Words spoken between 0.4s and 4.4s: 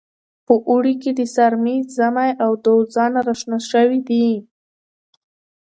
په اواړه کې سارمې، زمۍ او دوزان راشنه شوي دي.